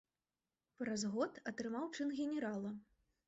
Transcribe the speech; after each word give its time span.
Праз 0.79 1.03
год 1.17 1.37
атрымаў 1.53 1.85
чын 1.97 2.17
генерала. 2.23 2.73